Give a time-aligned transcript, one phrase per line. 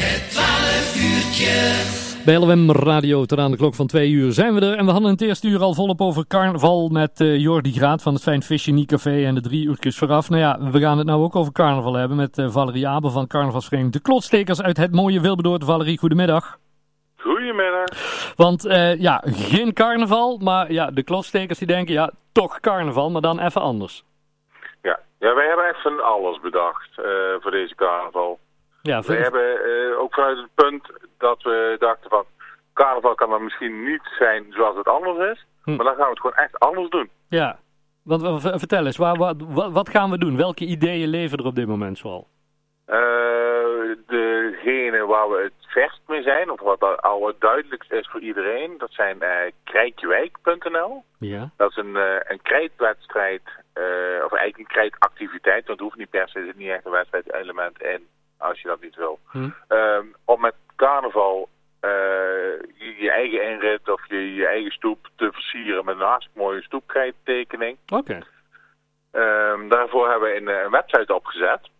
[0.00, 1.54] Het 12 uurtje.
[2.24, 4.76] Bij LWM Radio tot aan de klok van twee uur zijn we er.
[4.76, 8.14] En we hadden het eerste uur al volop over carnaval met uh, Jordi Graat van
[8.14, 10.28] het Fijn Visje Café en de drie uurtjes vooraf.
[10.28, 13.26] Nou ja, we gaan het nou ook over carnaval hebben met uh, Valerie Abel van
[13.26, 15.64] carnavalsvereniging De Klotstekers uit het mooie Wilberdoord.
[15.64, 16.58] Valerie, goedemiddag.
[17.16, 17.84] Goedemiddag.
[18.36, 23.22] Want uh, ja, geen carnaval, maar ja, de klotstekers die denken ja, toch carnaval, maar
[23.22, 24.04] dan even anders.
[24.82, 26.90] Ja, ja wij hebben echt van alles bedacht
[27.40, 28.38] voor deze carnaval.
[28.82, 29.57] Ja, we hebben
[30.08, 32.24] ook vanuit het punt dat we dachten van...
[32.74, 35.46] carnaval kan dan misschien niet zijn zoals het anders is.
[35.64, 35.76] Hm.
[35.76, 37.10] Maar dan gaan we het gewoon echt anders doen.
[37.28, 37.58] Ja,
[38.02, 39.36] want vertel eens, waar, wat,
[39.72, 40.36] wat gaan we doen?
[40.36, 42.28] Welke ideeën leven er op dit moment zoal?
[42.86, 42.96] Uh,
[44.06, 48.74] degene waar we het verst mee zijn, of wat al het duidelijkst is voor iedereen,
[48.78, 49.30] dat zijn uh,
[49.64, 51.04] krijtjewijk.nl.
[51.18, 51.50] Ja.
[51.56, 53.42] Dat is een, uh, een krijtwedstrijd,
[54.24, 56.92] of eigenlijk een krijtactiviteit, want het hoeft niet per se, er zit niet echt een
[56.92, 58.06] wedstrijdelement in
[58.38, 59.18] als je dat niet wil.
[59.30, 59.50] Hm.
[59.68, 61.48] Um, om met carnaval
[61.80, 61.90] uh,
[62.74, 66.62] je, je, eigen inrit of je, je eigen stoep te versieren met een hartstikke mooie
[66.62, 67.78] stoepkrijttekening.
[67.86, 67.94] Oké.
[67.94, 68.22] Okay.
[69.52, 71.70] Um, daarvoor hebben we een, een, website opgezet.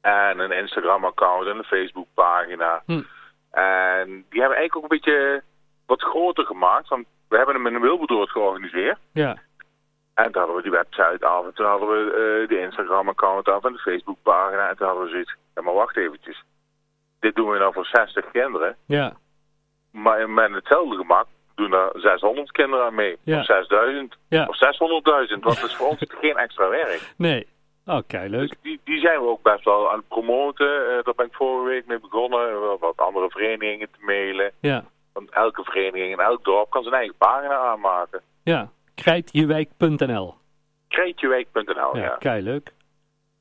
[0.00, 2.82] En een Instagram-account en een Facebook-pagina.
[2.86, 3.02] Hm.
[3.50, 5.42] En die hebben we eigenlijk ook een beetje
[5.86, 6.88] wat groter gemaakt.
[6.88, 8.98] Want we hebben hem in een Wilberdoord georganiseerd.
[9.12, 9.36] Ja.
[10.14, 11.44] En toen hadden we die website af.
[11.44, 14.68] En toen hadden we uh, de Instagram-account af en de Facebook-pagina.
[14.68, 15.36] En toen hadden we zoiets.
[15.54, 16.44] Ja, maar wacht eventjes.
[17.20, 18.76] Dit doen we nou voor 60 kinderen.
[18.86, 19.16] Ja.
[19.90, 23.16] Maar met hetzelfde gemak doen er 600 kinderen aan mee.
[23.22, 23.38] Ja.
[23.38, 24.16] Of 6000.
[24.28, 24.46] Ja.
[24.46, 25.40] Of 600.000.
[25.40, 27.12] Want dat is voor ons geen extra werk.
[27.16, 27.46] Nee.
[27.86, 28.48] Oké, okay, leuk.
[28.48, 30.66] Dus die, die zijn we ook best wel aan het promoten.
[30.66, 32.78] Uh, daar ben ik vorige week mee begonnen.
[32.78, 34.52] Wat andere verenigingen te mailen.
[34.60, 34.84] Ja.
[35.12, 38.22] Want elke vereniging in elk dorp kan zijn eigen pagina aanmaken.
[38.42, 38.70] Ja.
[38.94, 40.34] Krijtjewijk.nl
[40.88, 42.02] Krijtjewijk.nl, ja.
[42.02, 42.16] ja.
[42.18, 42.72] Kei leuk.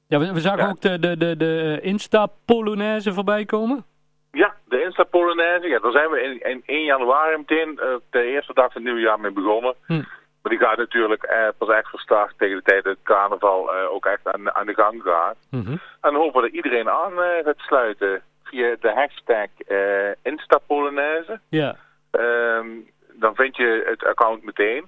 [0.08, 0.70] Ja, we, we zagen ja.
[0.70, 3.86] ook de, de, de, de Insta-Polonaise voorbij komen.
[4.31, 5.68] Ja, de Insta-Polonaise.
[5.68, 8.84] Ja, daar zijn we in, in 1 januari meteen, uh, de eerste dag van het
[8.84, 9.76] nieuwe jaar mee begonnen.
[9.86, 10.02] Hm.
[10.42, 13.75] Maar die gaat natuurlijk eh, pas echt van start tegen de tijd dat het carnaval
[13.75, 15.38] uh, ook echt aan, aan de gang gaat.
[15.50, 15.80] Mm -hmm.
[16.02, 17.12] En hopen dat iedereen aan
[17.44, 19.47] gaat sluiten via de hashtag
[20.22, 21.40] Insta-Polonaise.
[21.50, 21.75] Ja.
[22.12, 24.85] Um, dan vind je het account meteen.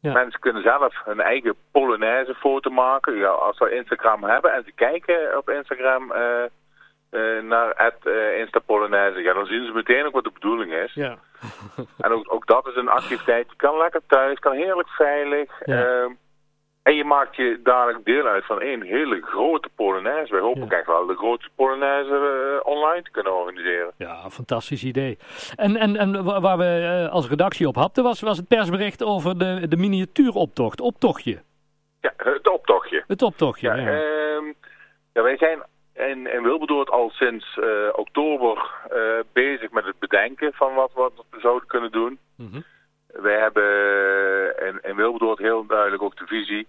[0.00, 0.12] Ja.
[0.12, 3.14] Mensen kunnen zelf hun eigen Polonaise foto maken.
[3.14, 6.44] Ja, als ze Instagram hebben en ze kijken op Instagram uh,
[7.10, 10.72] uh, naar het uh, Insta Polonaise, ja, dan zien ze meteen ook wat de bedoeling
[10.72, 10.94] is.
[10.94, 11.18] Ja.
[12.04, 13.46] en ook, ook dat is een activiteit.
[13.50, 15.50] Je kan lekker thuis, kan heerlijk veilig.
[15.64, 16.08] Ja.
[16.88, 20.32] En je maakt je dadelijk deel uit van één hele grote Polonaise.
[20.32, 20.76] Wij hopen Ja.
[20.76, 22.14] echt wel de grootste Polonaise
[22.62, 23.92] eh, online te kunnen organiseren.
[23.96, 25.18] Ja, fantastisch idee.
[25.56, 26.64] En, en, en wa- waar we
[27.04, 30.80] eh, als redactie op hapten was, was het persbericht over de, de miniatuuroptocht.
[30.80, 31.42] Optochtje.
[32.00, 33.04] Ja, het optochtje.
[33.06, 33.86] Het optochtje, Ja, ja.
[33.90, 34.44] ehm,
[35.12, 35.62] ja, wij zijn
[35.94, 38.70] in, in Wilberdoord al sinds eh, oktober
[39.32, 42.18] bezig met het bedenken van wat, wat we zouden kunnen doen.
[42.36, 42.60] Mhm.
[43.06, 43.64] Wij hebben
[44.66, 46.66] in, in Wilberdoord heel duidelijk ook de visie.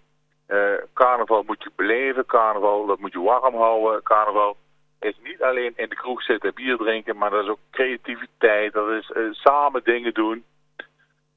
[0.50, 4.04] Eh, carnaval moet je beleven, carnaval dat moet je warm houden.
[4.04, 4.58] Carnaval
[5.00, 8.74] is niet alleen in de kroeg zitten en bier drinken, maar dat is ook creativiteit,
[8.74, 10.44] dat is eh, samen dingen doen.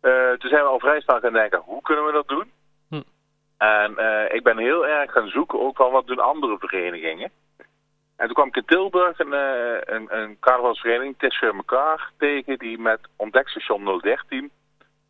[0.01, 2.51] Eh, toen zijn we al vrij snel gaan denken, hoe kunnen we dat doen?
[2.89, 3.03] Hm.
[3.59, 3.91] En
[4.35, 7.31] ik ben heel erg gaan zoeken ook van wat doen andere verenigingen.
[8.17, 9.33] En toen kwam ik in Tilburg een,
[9.95, 14.51] een, een carnavalsvereniging, Het is voor elkaar, tegen die met Ontdekstation 013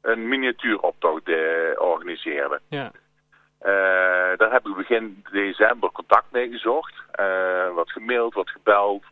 [0.01, 1.29] een miniatuuroptocht
[1.79, 2.61] organiseerde.
[2.69, 2.93] Ja.
[3.63, 6.95] Eh, daar heb ik begin december contact mee gezocht.
[7.11, 9.05] Eh, wat gemaild, wat gebeld.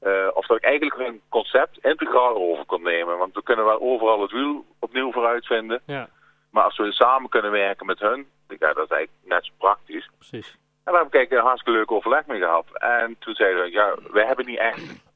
[0.00, 3.18] Eh, of dat ik eigenlijk een concept integraal over kon nemen.
[3.18, 5.80] Want we kunnen wel overal het wiel opnieuw vooruit vinden.
[5.86, 6.08] ja,
[6.50, 10.10] Maar als we samen kunnen werken met hun, ja, dat is eigenlijk net zo praktisch.
[10.18, 10.56] precies.
[10.84, 12.66] En daar heb ik een hartstikke leuk overleg mee gehad.
[12.72, 15.06] En toen zeiden we, ja, wij hebben niet echt...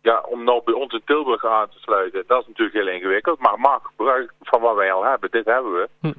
[0.00, 3.38] Ja, om nou bij ons in Tilburg aan te sluiten, dat is natuurlijk heel ingewikkeld.
[3.38, 5.30] Maar maak gebruik van wat wij al hebben.
[5.30, 5.88] Dit hebben we.
[6.00, 6.12] Hm.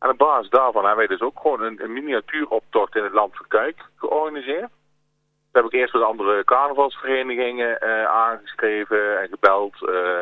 [0.00, 3.36] En op basis daarvan hebben wij dus ook gewoon een, een miniatuuroptocht in het Land
[3.36, 4.70] van Kuik georganiseerd.
[5.52, 9.88] Daar heb ik eerst met andere carnavalsverenigingen eh, aangeschreven en gebeld.
[9.88, 10.20] eh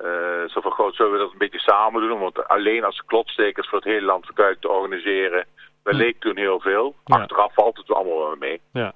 [0.00, 2.18] eh, zo van, goh, zullen we dat een beetje samen doen?
[2.18, 5.46] Want alleen als klotstekers voor het hele Land van Kuik te organiseren,
[5.82, 6.94] dat leek toen heel veel.
[7.04, 7.16] Ja.
[7.16, 8.60] Achteraf valt het allemaal wel mee.
[8.72, 8.92] Ja.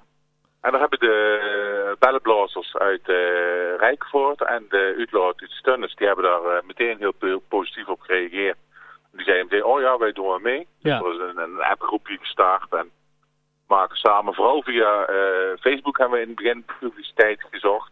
[0.61, 3.07] En dan hebben de bellenblazers uit
[3.77, 8.57] Rijkvoort en de Utrecht uit Stunnes, die hebben daar meteen heel positief op gereageerd.
[9.15, 10.67] Die meteen, oh ja, wij doen wel mee.
[10.77, 10.99] Ja.
[10.99, 12.89] Er is een, een appgroepje gestart en
[13.67, 17.91] maken samen, vooral via eh, Facebook hebben we in het begin publiciteit gezocht.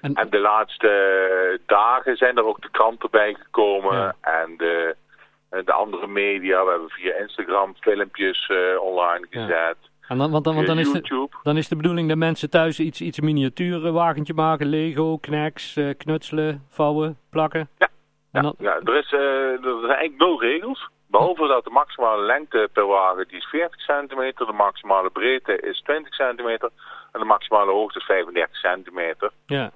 [0.00, 4.14] En, En de laatste dagen zijn er ook de kranten bij gekomen Ja.
[4.20, 4.96] en de,
[5.64, 6.64] de andere media.
[6.64, 9.40] We hebben via Instagram filmpjes eh, online Ja.
[9.46, 9.76] gezet.
[10.08, 12.80] En dan, want dan, want dan, is de, dan is de bedoeling dat mensen thuis
[12.80, 14.66] iets, iets een miniatuurwagentje maken.
[14.66, 17.68] Lego, knacks, eh, knutselen, vouwen, plakken.
[17.78, 17.88] Ja.
[18.32, 20.88] En Ja, er, is, eh, er zijn eigenlijk nul regels.
[21.06, 25.80] Behalve dat de maximale lengte per wagen die is 40 centimeter, de maximale breedte is
[25.80, 26.70] 20 centimeter
[27.12, 29.30] en de maximale hoogte is 35 centimeter.
[29.46, 29.70] ja.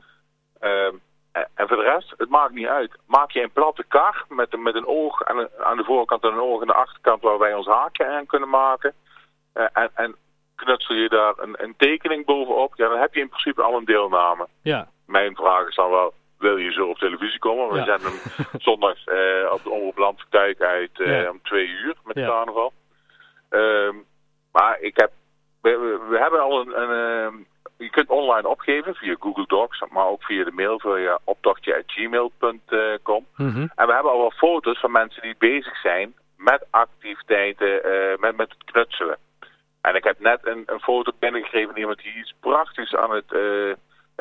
[0.60, 0.94] Ehm,
[1.32, 2.96] en voor de rest, het maakt niet uit.
[3.06, 6.22] Maak je een platte kar met, een- met een oog aan de, aan de voorkant
[6.22, 8.94] en een oog aan de achterkant waar wij ons haakje aan kunnen maken.
[9.52, 10.16] eh, en, en
[10.55, 13.84] knutsel je daar een, een tekening bovenop, ja, dan heb je in principe al een
[13.84, 14.46] deelname.
[14.62, 14.88] ja.
[15.06, 16.12] Mijn vraag is dan wel,
[16.43, 17.69] wil je zo op televisie komen?
[17.69, 17.85] We Ja.
[17.85, 18.21] zetten hem
[18.69, 21.31] zondags eh, op de Omroep Land Kijk uit eh, Ja.
[21.31, 22.27] om twee uur met Ja.
[22.27, 22.73] carnaval.
[23.49, 23.94] Ehm,
[24.53, 25.11] maar ik heb,
[25.62, 26.91] we, hebben al een, een
[27.25, 27.35] ehm,
[27.77, 33.27] je kunt online opgeven via Google Docs, maar ook via de mail via optochtje.gmail.com.
[33.37, 33.67] Mhm.
[33.75, 38.37] En we hebben al wel foto's van mensen die bezig zijn met activiteiten, eh, met,
[38.37, 39.17] met het knutselen.
[39.81, 43.33] En ik heb net een, een foto binnengegeven van iemand die iets prachtigs aan het,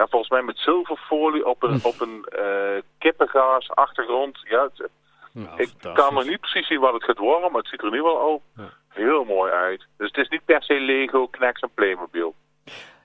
[0.01, 2.25] ja, volgens mij met zilverfolie op een, op een
[2.97, 4.39] kippengaas achtergrond.
[4.43, 4.89] Ja, het-
[5.33, 7.85] Nou, ik kan nog niet precies zien wat het gaat worden, maar het ziet er
[7.85, 8.69] ieder geval al Ja.
[8.87, 9.85] heel mooi uit.
[9.97, 12.33] Dus het is niet per se Lego, Knex en Playmobil.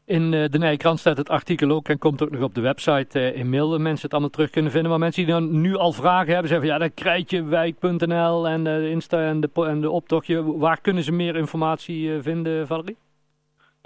[0.04, 3.18] In eh, de Nijkrant staat het artikel ook en komt ook nog op de website
[3.20, 3.78] eh, in mail.
[3.78, 4.90] Mensen het allemaal terug kunnen vinden.
[4.90, 8.88] Maar mensen die dan nu al vragen hebben, zeggen van ja, dat krijtjewijk.nl en de
[8.90, 10.58] Insta en de, en de optochtje.
[10.58, 12.96] Waar kunnen ze meer informatie vinden, Valerie?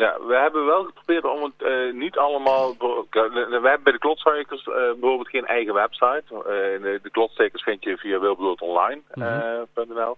[0.00, 2.76] Ja, we hebben wel geprobeerd om het eh, niet allemaal...
[2.76, 6.24] door- We hebben bij de klotstekers eh, bijvoorbeeld geen eigen website.
[6.28, 10.16] Eh, de, de klotstekers vind je via wilbedoordonline.nl.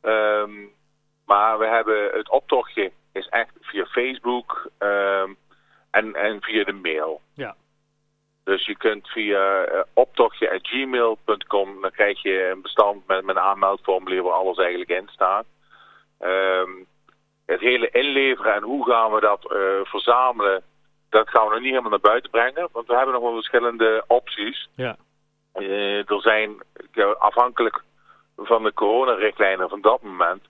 [0.00, 0.50] Ehm,
[1.26, 5.30] maar we hebben het optochtje is echt via Facebook ehm,
[5.90, 7.20] en, en via de mail.
[7.34, 7.54] Ja.
[8.44, 14.22] Dus je kunt via uh, optochtje.gmail.com, dan krijg je een bestand met, met een aanmeldformulier
[14.22, 15.46] waar alles eigenlijk in staat.
[16.18, 16.70] Ehm,
[17.46, 20.62] het hele inleveren en hoe gaan we dat eh, verzamelen,
[21.08, 22.68] dat gaan we nog niet helemaal naar buiten brengen.
[22.72, 24.68] Want we hebben nog wel verschillende opties.
[24.74, 24.96] Ja.
[25.52, 26.62] Eh, er zijn,
[26.92, 27.82] ja, afhankelijk
[28.36, 30.42] van de coronarichtlijnen van dat moment,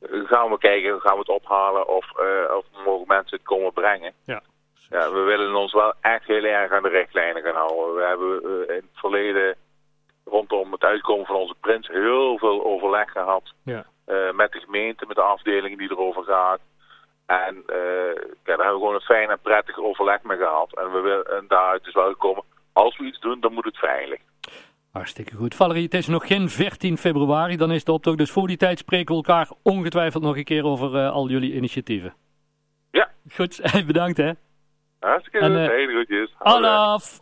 [0.00, 3.72] eh, gaan we kijken, gaan we het ophalen of, eh, of mogen mensen het komen
[3.72, 4.12] brengen.
[4.24, 4.42] Ja.
[4.90, 7.94] Ja, we willen ons wel echt heel erg aan de richtlijnen gaan houden.
[7.94, 9.56] We hebben in het verleden
[10.24, 13.86] rondom het uitkomen van onze prins heel veel overleg gehad Ja.
[14.06, 16.60] Eh, met de gemeente, met de afdelingen die erover gaat.
[17.26, 18.14] En eh,
[18.44, 20.78] ja, daar hebben we gewoon een fijn en prettig overleg mee gehad.
[20.78, 23.78] En, we wil, en daaruit is wel gekomen, als we iets doen, dan moet het
[23.78, 24.20] veilig.
[24.92, 25.54] Hartstikke goed.
[25.54, 28.18] Valerie, het is nog geen 14 februari, dan is de optocht.
[28.18, 31.54] Dus voor die tijd spreken we elkaar ongetwijfeld nog een keer over eh, al jullie
[31.54, 32.14] initiatieven.
[32.90, 33.10] Ja.
[33.34, 34.30] Goed, bedankt hè.
[35.00, 35.72] Hartstikke En, goed.
[35.72, 36.34] Hele groetjes.
[36.38, 36.68] Houdoe.
[36.68, 37.20] Olaf!